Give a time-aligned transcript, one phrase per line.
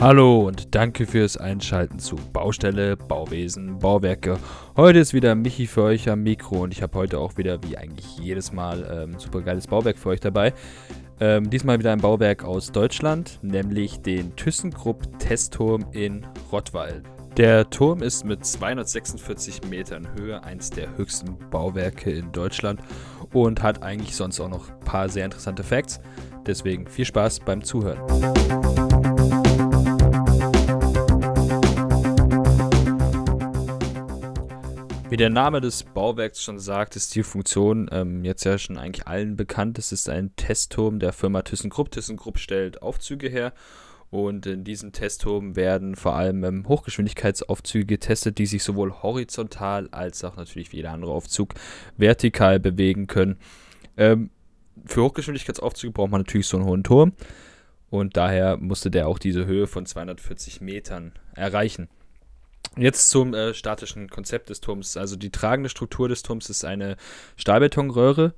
[0.00, 4.38] Hallo und danke fürs Einschalten zu Baustelle, Bauwesen, Bauwerke.
[4.74, 7.76] Heute ist wieder Michi für euch am Mikro und ich habe heute auch wieder, wie
[7.76, 10.54] eigentlich jedes Mal, ähm, super geiles Bauwerk für euch dabei.
[11.20, 17.02] Ähm, diesmal wieder ein Bauwerk aus Deutschland, nämlich den ThyssenKrupp Testturm in Rottweil.
[17.36, 22.80] Der Turm ist mit 246 Metern Höhe eines der höchsten Bauwerke in Deutschland
[23.34, 26.00] und hat eigentlich sonst auch noch ein paar sehr interessante Facts.
[26.46, 28.00] Deswegen viel Spaß beim Zuhören.
[35.10, 39.08] Wie der Name des Bauwerks schon sagt, ist die Funktion ähm, jetzt ja schon eigentlich
[39.08, 39.76] allen bekannt.
[39.76, 41.90] Es ist ein Testturm der Firma ThyssenKrupp.
[41.90, 43.52] ThyssenKrupp stellt Aufzüge her
[44.10, 50.22] und in diesem Testturm werden vor allem ähm, Hochgeschwindigkeitsaufzüge getestet, die sich sowohl horizontal als
[50.22, 51.54] auch natürlich wie jeder andere Aufzug
[51.96, 53.36] vertikal bewegen können.
[53.96, 54.30] Ähm,
[54.86, 57.14] für Hochgeschwindigkeitsaufzüge braucht man natürlich so einen hohen Turm
[57.90, 61.88] und daher musste der auch diese Höhe von 240 Metern erreichen.
[62.76, 64.96] Jetzt zum äh, statischen Konzept des Turms.
[64.96, 66.96] Also die tragende Struktur des Turms ist eine
[67.36, 68.32] Stahlbetonröhre,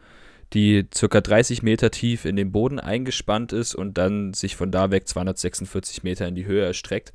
[0.54, 1.20] die ca.
[1.20, 6.02] 30 Meter tief in den Boden eingespannt ist und dann sich von da weg 246
[6.02, 7.12] Meter in die Höhe erstreckt.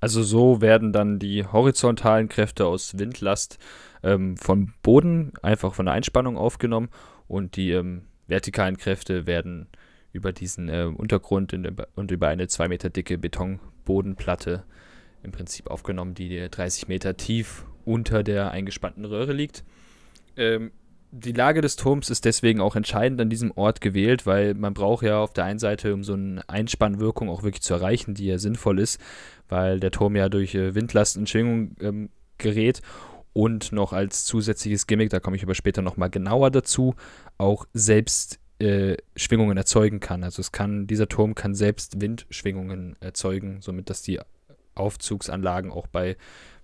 [0.00, 3.58] Also so werden dann die horizontalen Kräfte aus Windlast
[4.02, 6.88] ähm, vom Boden einfach von der Einspannung aufgenommen
[7.28, 9.68] und die ähm, vertikalen Kräfte werden
[10.12, 14.64] über diesen äh, Untergrund in, und über eine 2 Meter dicke Betonbodenplatte
[15.22, 19.64] im Prinzip aufgenommen, die 30 Meter tief unter der eingespannten Röhre liegt.
[20.36, 20.72] Ähm,
[21.14, 25.04] die Lage des Turms ist deswegen auch entscheidend an diesem Ort gewählt, weil man braucht
[25.04, 28.38] ja auf der einen Seite, um so eine Einspannwirkung auch wirklich zu erreichen, die ja
[28.38, 28.98] sinnvoll ist,
[29.48, 32.80] weil der Turm ja durch äh, Windlast und Schwingung ähm, gerät
[33.34, 36.94] und noch als zusätzliches Gimmick, da komme ich aber später nochmal genauer dazu,
[37.36, 40.24] auch selbst äh, Schwingungen erzeugen kann.
[40.24, 44.20] Also es kann, dieser Turm kann selbst Windschwingungen erzeugen, somit dass die
[44.74, 46.16] Aufzugsanlagen auch bei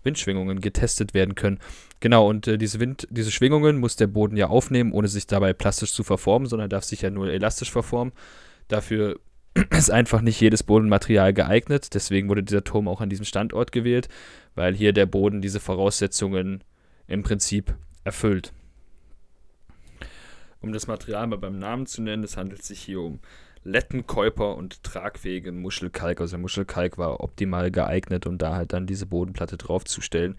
[0.03, 1.59] Windschwingungen getestet werden können.
[2.01, 5.53] Genau, und äh, diese, Wind, diese Schwingungen muss der Boden ja aufnehmen, ohne sich dabei
[5.53, 8.13] plastisch zu verformen, sondern darf sich ja nur elastisch verformen.
[8.69, 9.19] Dafür
[9.77, 11.95] ist einfach nicht jedes Bodenmaterial geeignet.
[11.95, 14.09] Deswegen wurde dieser Turm auch an diesem Standort gewählt,
[14.55, 16.63] weil hier der Boden diese Voraussetzungen
[17.07, 18.53] im Prinzip erfüllt.
[20.61, 23.21] Um das Material mal beim Namen zu nennen, es handelt sich hier um
[23.65, 26.21] Lettenkäuper und tragfähigen Muschelkalk.
[26.21, 30.37] Also Muschelkalk war optimal geeignet, um da halt dann diese Bodenplatte draufzustellen,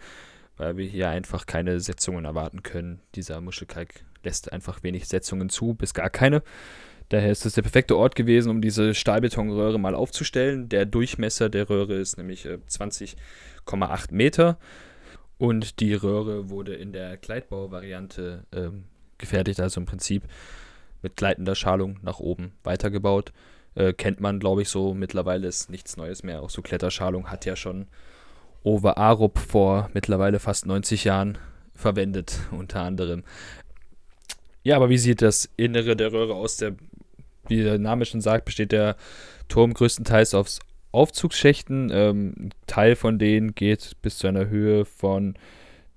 [0.58, 3.02] weil wir hier einfach keine Setzungen erwarten können.
[3.16, 6.44] Dieser Muschelkalk lässt einfach wenig Setzungen zu, bis gar keine.
[7.10, 10.70] Daher ist es der perfekte Ort gewesen, um diese Stahlbetonröhre mal aufzustellen.
[10.70, 13.16] Der Durchmesser der Röhre ist nämlich 20,8
[14.12, 14.60] äh, Meter
[15.40, 18.84] und die Röhre wurde in der Gleitbau-Variante ähm,
[19.18, 20.24] gefertigt, also im Prinzip
[21.02, 23.32] mit gleitender Schalung nach oben weitergebaut.
[23.76, 26.42] Äh, kennt man, glaube ich, so mittlerweile ist nichts Neues mehr.
[26.42, 27.88] Auch so Kletterschalung hat ja schon
[28.64, 31.38] Ove Arup vor mittlerweile fast 90 Jahren
[31.74, 33.24] verwendet, unter anderem.
[34.64, 36.58] Ja, aber wie sieht das Innere der Röhre aus?
[36.58, 36.76] Der,
[37.48, 38.98] wie der Name schon sagt, besteht der
[39.48, 40.60] Turm größtenteils aus
[40.92, 41.90] Aufzugsschächten.
[41.94, 45.36] Ähm, ein Teil von denen geht bis zu einer Höhe von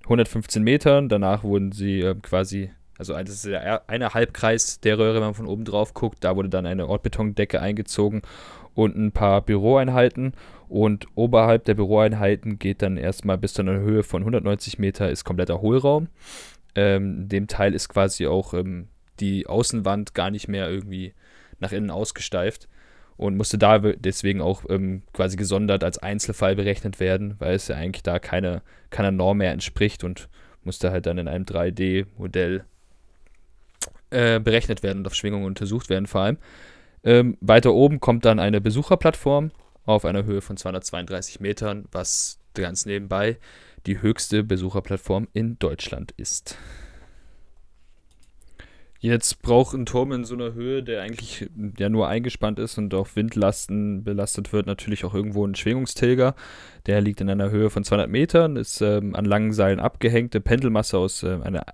[0.04, 1.08] 115 Metern.
[1.08, 2.70] Danach wurden sie äh, quasi
[3.10, 6.24] also das ist der eine Halbkreis der Röhre, wenn man von oben drauf guckt.
[6.24, 8.22] Da wurde dann eine Ortbetondecke eingezogen
[8.74, 10.34] und ein paar Büroeinheiten.
[10.68, 15.24] Und oberhalb der Büroeinheiten geht dann erstmal bis zu einer Höhe von 190 Meter ist
[15.24, 16.08] kompletter Hohlraum.
[16.74, 18.88] Ähm, dem Teil ist quasi auch ähm,
[19.20, 21.12] die Außenwand gar nicht mehr irgendwie
[21.60, 22.68] nach innen ausgesteift
[23.16, 27.76] und musste da deswegen auch ähm, quasi gesondert als Einzelfall berechnet werden, weil es ja
[27.76, 30.28] eigentlich da keine, keiner Norm mehr entspricht und
[30.64, 32.64] musste halt dann in einem 3D-Modell
[34.12, 36.38] äh, berechnet werden und auf Schwingungen untersucht werden vor allem.
[37.04, 39.50] Ähm, weiter oben kommt dann eine Besucherplattform
[39.84, 43.38] auf einer Höhe von 232 Metern, was ganz nebenbei
[43.86, 46.56] die höchste Besucherplattform in Deutschland ist.
[49.04, 52.94] Jetzt braucht ein Turm in so einer Höhe, der eigentlich ja nur eingespannt ist und
[52.94, 56.36] auf Windlasten belastet wird, natürlich auch irgendwo ein Schwingungstilger.
[56.86, 60.98] Der liegt in einer Höhe von 200 Metern, ist ähm, an langen Seilen abgehängte Pendelmasse
[60.98, 61.64] aus äh, einer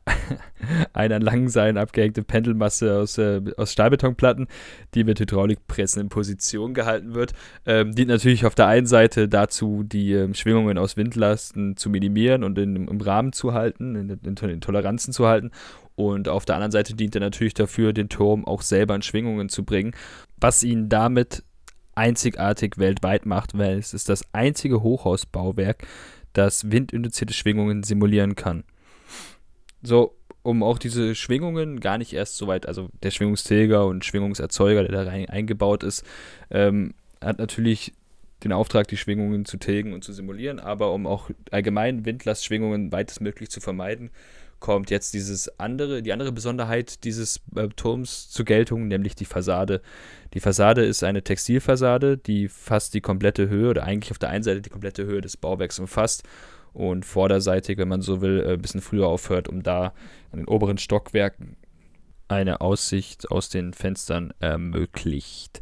[0.95, 4.47] eine an langen Seilen abgehängte Pendelmasse aus, äh, aus Stahlbetonplatten,
[4.95, 7.35] die mit Hydraulikpressen in Position gehalten wird.
[7.67, 12.43] Ähm, dient natürlich auf der einen Seite dazu, die ähm, Schwingungen aus Windlasten zu minimieren
[12.43, 15.51] und in, im Rahmen zu halten, in, in Toleranzen zu halten
[15.99, 19.49] und auf der anderen Seite dient er natürlich dafür, den Turm auch selber in Schwingungen
[19.49, 19.97] zu bringen,
[20.37, 21.43] was ihn damit
[21.97, 25.85] einzigartig weltweit macht, weil es ist das einzige Hochhausbauwerk,
[26.35, 28.63] das windinduzierte Schwingungen simulieren kann.
[29.83, 30.15] So,
[30.45, 35.05] um auch diese Schwingungen gar nicht erst so weit, also der Schwingungsträger und Schwingungserzeuger, der
[35.05, 36.05] da rein eingebaut ist,
[36.53, 37.93] ähm, hat natürlich
[38.45, 43.51] den Auftrag, die Schwingungen zu tilgen und zu simulieren, aber um auch allgemein Windlastschwingungen weitestmöglich
[43.51, 44.13] zu vermeiden,
[44.61, 49.81] kommt jetzt dieses andere, die andere Besonderheit dieses äh, Turms zur Geltung, nämlich die Fassade.
[50.35, 54.43] Die Fassade ist eine Textilfassade, die fast die komplette Höhe oder eigentlich auf der einen
[54.43, 56.25] Seite die komplette Höhe des Bauwerks umfasst
[56.73, 59.93] und vorderseitig, wenn man so will, äh, ein bisschen früher aufhört, um da
[60.33, 61.57] an den oberen Stockwerken
[62.29, 65.61] eine Aussicht aus den Fenstern ermöglicht.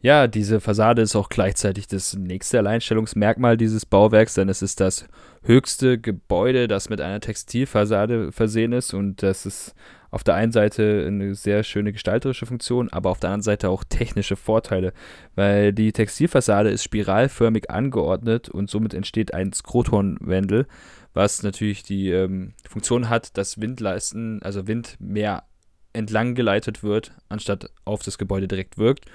[0.00, 5.06] Ja, diese Fassade ist auch gleichzeitig das nächste Alleinstellungsmerkmal dieses Bauwerks, denn es ist das
[5.42, 9.74] höchste Gebäude, das mit einer Textilfassade versehen ist und das ist
[10.10, 13.82] auf der einen Seite eine sehr schöne gestalterische Funktion, aber auf der anderen Seite auch
[13.82, 14.92] technische Vorteile,
[15.34, 20.66] weil die Textilfassade ist spiralförmig angeordnet und somit entsteht ein Skrotonwendel,
[21.14, 25.44] was natürlich die ähm, Funktion hat, dass Windleisten, also Wind mehr
[25.94, 29.06] entlang geleitet wird, anstatt auf das Gebäude direkt wirkt.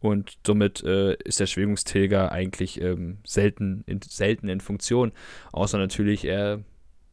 [0.00, 5.12] Und somit äh, ist der Schwingungstilger eigentlich ähm, selten, in, selten in Funktion.
[5.52, 6.60] Außer natürlich, er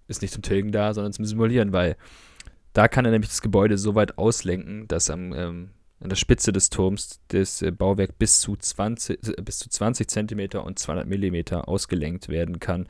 [0.08, 1.98] ist nicht zum Tilgen da, sondern zum Simulieren, weil
[2.74, 5.70] da kann er nämlich das Gebäude so weit auslenken, dass am, ähm,
[6.00, 10.08] an der Spitze des Turms das äh, Bauwerk bis zu 20, äh, bis zu 20
[10.08, 12.88] Zentimeter und 200 Millimeter ausgelenkt werden kann.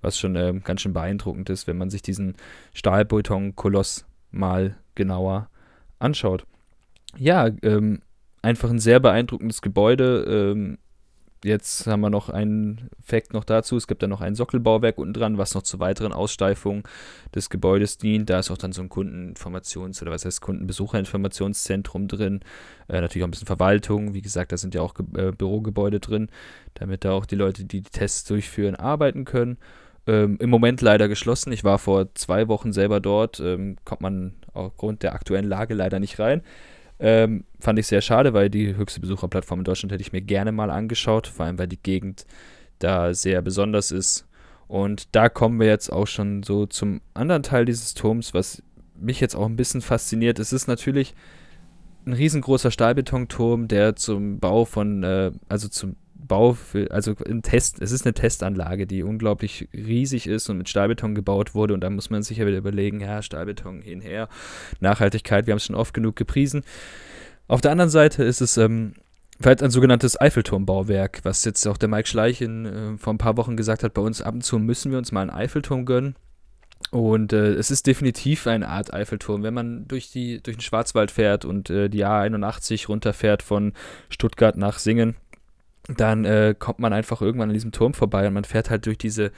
[0.00, 2.34] Was schon ähm, ganz schön beeindruckend ist, wenn man sich diesen
[2.74, 5.50] Stahlbeton-Koloss mal genauer
[5.98, 6.46] anschaut.
[7.18, 8.00] Ja, ähm,
[8.42, 10.24] einfach ein sehr beeindruckendes Gebäude.
[10.28, 10.78] Ähm,
[11.44, 13.76] jetzt haben wir noch einen Fakt noch dazu.
[13.76, 16.86] Es gibt da noch ein Sockelbauwerk unten dran, was noch zur weiteren Aussteifung
[17.34, 18.30] des Gebäudes dient.
[18.30, 22.40] Da ist auch dann so ein Kundeninformations- oder was heißt Kundenbesucherinformationszentrum drin.
[22.88, 24.14] Äh, natürlich auch ein bisschen Verwaltung.
[24.14, 26.28] Wie gesagt, da sind ja auch Ge äh, Bürogebäude drin,
[26.74, 29.58] damit da auch die Leute, die die Tests durchführen, arbeiten können.
[30.06, 31.52] Ähm, Im Moment leider geschlossen.
[31.52, 33.40] Ich war vor zwei Wochen selber dort.
[33.40, 36.42] Ähm, kommt man aufgrund der aktuellen Lage leider nicht rein.
[36.98, 40.52] Ähm, fand ich sehr schade, weil die höchste Besucherplattform in Deutschland hätte ich mir gerne
[40.52, 42.24] mal angeschaut, vor allem weil die Gegend
[42.78, 44.26] da sehr besonders ist.
[44.68, 48.62] Und da kommen wir jetzt auch schon so zum anderen Teil dieses Turms, was
[48.98, 50.38] mich jetzt auch ein bisschen fasziniert.
[50.38, 51.14] Es ist natürlich
[52.06, 57.80] ein riesengroßer Stahlbetonturm, der zum Bau von, äh, also zum Bau, für, also ein Test,
[57.80, 61.74] es ist eine Testanlage, die unglaublich riesig ist und mit Stahlbeton gebaut wurde.
[61.74, 64.28] Und da muss man sich ja wieder überlegen, ja, Stahlbeton hinher,
[64.80, 66.64] Nachhaltigkeit, wir haben es schon oft genug gepriesen.
[67.48, 68.94] Auf der anderen Seite ist es ähm,
[69.40, 73.36] vielleicht ein sogenanntes Eiffelturmbauwerk, was jetzt auch der Mike Schleich in, äh, vor ein paar
[73.36, 76.16] Wochen gesagt hat, bei uns ab und zu müssen wir uns mal einen Eiffelturm gönnen.
[76.90, 79.42] Und äh, es ist definitiv eine Art Eiffelturm.
[79.42, 83.72] Wenn man durch, die, durch den Schwarzwald fährt und äh, die A81 runterfährt von
[84.08, 85.16] Stuttgart nach Singen,
[85.88, 88.98] dann äh, kommt man einfach irgendwann an diesem Turm vorbei und man fährt halt durch
[88.98, 89.30] diese,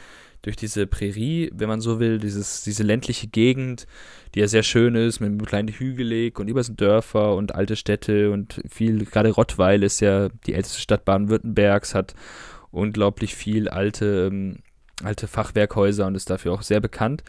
[0.43, 3.87] durch diese Prärie, wenn man so will, dieses, diese ländliche Gegend,
[4.35, 7.77] die ja sehr schön ist, mit einem kleinen Hügelig und über sind Dörfer und alte
[7.77, 12.15] Städte und viel, gerade Rottweil ist ja die älteste Stadt Baden-Württembergs, hat
[12.71, 14.59] unglaublich viel alte, ähm,
[15.03, 17.25] alte Fachwerkhäuser und ist dafür auch sehr bekannt.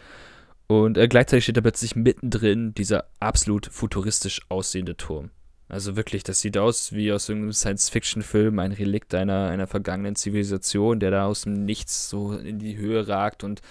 [0.68, 5.32] Und äh, gleichzeitig steht da plötzlich mittendrin dieser absolut futuristisch aussehende Turm.
[5.70, 11.00] Also wirklich, das sieht aus wie aus irgendeinem Science-Fiction-Film, ein Relikt einer, einer vergangenen Zivilisation,
[11.00, 13.62] der da aus dem Nichts so in die Höhe ragt und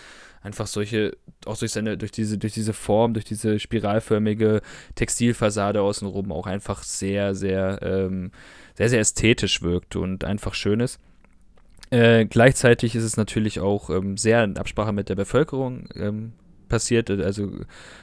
[0.40, 4.62] einfach solche, auch durch seine, durch diese, durch diese Form, durch diese spiralförmige
[4.94, 8.30] Textilfassade außenrum auch einfach sehr, sehr, ähm,
[8.74, 11.00] sehr, sehr ästhetisch wirkt und einfach schön ist.
[11.90, 16.32] Äh, gleichzeitig ist es natürlich auch ähm, sehr in Absprache mit der Bevölkerung ähm,
[16.68, 17.50] passiert, äh, also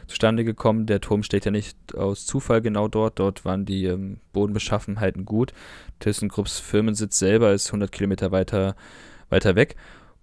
[0.08, 0.86] zustande gekommen.
[0.86, 3.20] Der Turm steht ja nicht aus Zufall genau dort.
[3.20, 5.54] Dort waren die ähm, Bodenbeschaffenheiten gut.
[6.00, 8.76] ThyssenKrupps Firmensitz selber ist 100 Kilometer weiter,
[9.30, 9.76] weiter weg.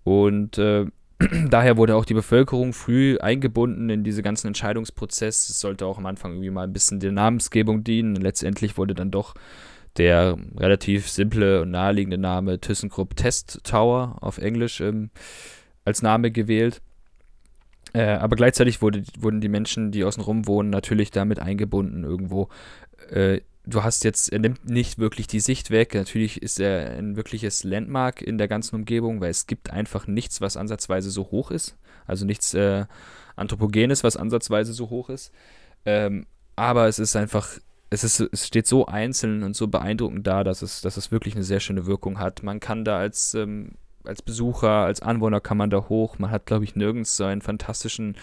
[0.05, 0.87] Und äh,
[1.49, 5.49] daher wurde auch die Bevölkerung früh eingebunden in diese ganzen Entscheidungsprozess.
[5.49, 8.17] Es sollte auch am Anfang irgendwie mal ein bisschen der Namensgebung dienen.
[8.17, 9.35] letztendlich wurde dann doch
[9.97, 15.11] der relativ simple und naheliegende Name ThyssenKrupp Test Tower auf Englisch ähm,
[15.85, 16.81] als Name gewählt.
[17.93, 22.49] Äh, aber gleichzeitig wurde, wurden die Menschen, die außenrum wohnen, natürlich damit eingebunden irgendwo.
[23.11, 25.95] Äh, du hast jetzt, er nimmt nicht wirklich die Sicht weg.
[25.95, 30.41] Natürlich ist er ein wirkliches Landmark in der ganzen Umgebung, weil es gibt einfach nichts,
[30.41, 31.77] was ansatzweise so hoch ist.
[32.07, 32.87] Also nichts äh,
[33.37, 35.33] Anthropogenes, was ansatzweise so hoch ist.
[35.85, 37.59] Ähm, aber es ist einfach,
[37.91, 41.35] es, ist, es steht so einzeln und so beeindruckend da, dass es, dass es wirklich
[41.35, 42.43] eine sehr schöne Wirkung hat.
[42.43, 43.73] Man kann da als ähm,
[44.05, 46.19] als Besucher, als Anwohner kann man da hoch.
[46.19, 48.17] Man hat, glaube ich, nirgends so einen fantastischen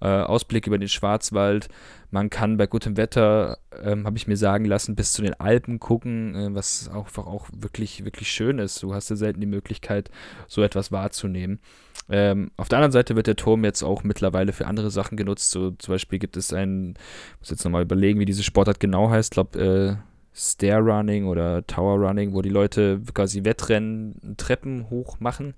[0.00, 1.68] äh, Ausblick über den Schwarzwald.
[2.10, 5.80] Man kann bei gutem Wetter, ähm, habe ich mir sagen lassen, bis zu den Alpen
[5.80, 8.82] gucken, äh, was einfach auch wirklich, wirklich schön ist.
[8.82, 10.10] Du hast ja selten die Möglichkeit,
[10.48, 11.60] so etwas wahrzunehmen.
[12.08, 15.50] Ähm, auf der anderen Seite wird der Turm jetzt auch mittlerweile für andere Sachen genutzt.
[15.50, 16.94] So zum Beispiel gibt es einen,
[17.40, 19.32] muss jetzt nochmal überlegen, wie diese Sportart genau heißt.
[19.32, 19.96] Ich glaube, äh,
[20.38, 25.54] Stair Running oder Tower Running, wo die Leute quasi Wettrennen Treppen hoch machen.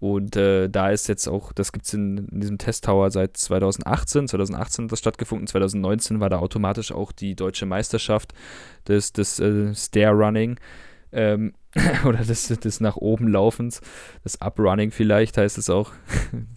[0.00, 4.26] Und äh, da ist jetzt auch, das gibt es in, in, diesem Testtower seit 2018.
[4.26, 8.34] 2018 hat das stattgefunden, 2019 war da automatisch auch die deutsche Meisterschaft
[8.88, 10.58] des, des äh, Stair Running.
[11.12, 11.54] Ähm,
[12.04, 13.80] oder des, des nach oben Laufens,
[14.24, 15.92] das Uprunning vielleicht heißt es auch.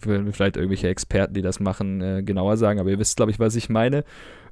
[0.00, 3.54] vielleicht irgendwelche Experten, die das machen, äh, genauer sagen, aber ihr wisst, glaube ich, was
[3.54, 4.04] ich meine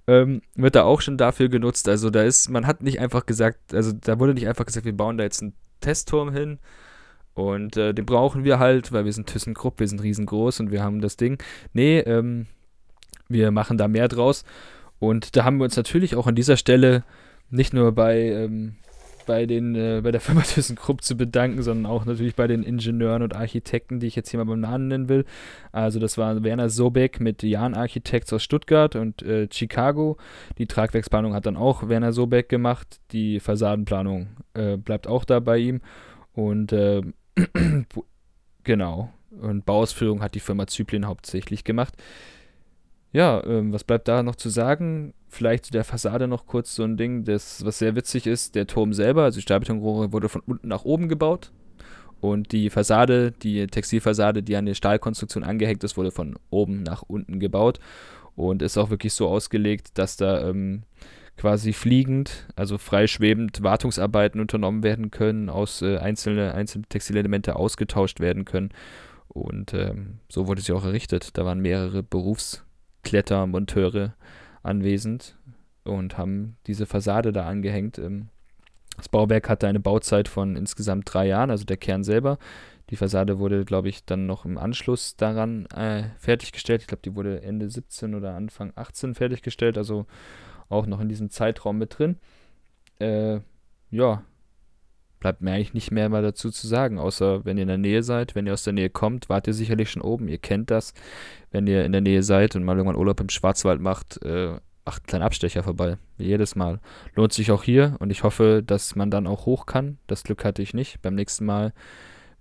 [0.07, 1.89] ähm, wird da auch schon dafür genutzt.
[1.89, 4.97] Also da ist, man hat nicht einfach gesagt, also da wurde nicht einfach gesagt, wir
[4.97, 6.59] bauen da jetzt einen Testturm hin
[7.35, 10.83] und äh, den brauchen wir halt, weil wir sind ThyssenKrupp, wir sind riesengroß und wir
[10.83, 11.39] haben das Ding.
[11.73, 12.47] Nee, ähm,
[13.29, 14.45] wir machen da mehr draus.
[14.99, 17.05] Und da haben wir uns natürlich auch an dieser Stelle
[17.51, 18.77] nicht nur bei ähm,
[19.23, 23.23] bei, den, äh, bei der Firma ThyssenKrupp zu bedanken, sondern auch natürlich bei den Ingenieuren
[23.23, 25.25] und Architekten, die ich jetzt hier mal beim Namen nennen will.
[25.73, 30.17] Also das war Werner Sobeck mit Jan Architects aus Stuttgart und äh, Chicago.
[30.59, 33.01] Die Tragwerksplanung hat dann auch Werner Sobeck gemacht.
[33.13, 35.81] Die Fassadenplanung äh, bleibt auch da bei ihm.
[36.33, 37.03] Und äh,
[38.65, 39.11] genau.
[39.31, 41.95] Und Bauausführung hat die Firma Zyplin hauptsächlich gemacht.
[43.13, 45.13] Ja, ähm, was bleibt da noch zu sagen?
[45.29, 48.67] Vielleicht zu der Fassade noch kurz so ein Ding, das, was sehr witzig ist, der
[48.67, 51.53] Turm selber, also die Stahlbetonrohre, wurde von unten nach oben gebaut.
[52.21, 57.03] Und die Fassade, die Textilfassade, die an der Stahlkonstruktion angehängt ist, wurde von oben nach
[57.03, 57.81] unten gebaut.
[58.35, 60.85] Und ist auch wirklich so ausgelegt, dass da ähm,
[61.37, 68.47] quasi fliegend, also freischwebend Wartungsarbeiten unternommen werden können, aus äh, einzelne, einzelne Textilelemente ausgetauscht werden
[68.47, 68.71] können.
[69.29, 71.37] Und ähm, so wurde sie auch errichtet.
[71.37, 72.65] Da waren mehrere Berufs-
[73.13, 74.15] Klettermonteure
[74.63, 75.37] anwesend
[75.85, 77.99] und haben diese Fassade da angehängt.
[77.99, 78.31] Ähm,
[78.97, 82.39] das Bauwerk hatte eine Bauzeit von insgesamt drei Jahren, also der Kern selber.
[82.89, 86.81] Die Fassade wurde, glaube ich, dann noch im Anschluss daran äh, fertiggestellt.
[86.81, 90.07] Ich glaube, die wurde Ende 17 oder Anfang 18 fertiggestellt, also
[90.71, 92.17] auch noch in diesem Zeitraum mit drin.
[92.99, 93.41] Äh,
[93.91, 94.23] ja,
[95.23, 98.03] bleibt mir eigentlich nicht mehr mal dazu zu sagen, außer wenn ihr in der Nähe
[98.03, 98.35] seid.
[98.35, 100.27] Wenn ihr aus der Nähe kommt, wart ihr sicherlich schon oben.
[100.27, 100.95] Ihr kennt das.
[101.53, 105.03] Wenn ihr in der Nähe seid und mal irgendwann Urlaub im Schwarzwald macht, äh, macht
[105.03, 105.97] einen kleinen Abstecher vorbei.
[106.19, 106.81] Wie jedes Mal.
[107.15, 109.99] Lohnt sich auch hier und ich hoffe, dass man dann auch hoch kann.
[110.09, 111.01] Das Glück hatte ich nicht.
[111.03, 111.73] Beim nächsten Mal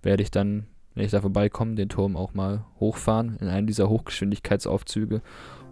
[0.02, 3.88] werde ich dann, wenn ich da vorbeikomme, den Turm auch mal hochfahren in einen dieser
[3.90, 5.22] Hochgeschwindigkeitsaufzüge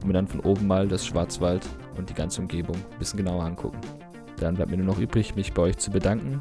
[0.00, 1.66] und mir dann von oben mal das Schwarzwald
[1.98, 3.80] und die ganze Umgebung ein bisschen genauer angucken.
[4.38, 6.40] Dann bleibt mir nur noch übrig, mich bei euch zu bedanken